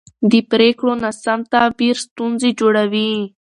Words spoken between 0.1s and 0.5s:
د